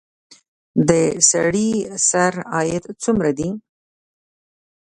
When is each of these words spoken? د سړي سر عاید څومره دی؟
د 0.89 0.91
سړي 1.31 1.69
سر 2.09 2.33
عاید 2.53 2.83
څومره 3.03 3.29
دی؟ 3.37 3.49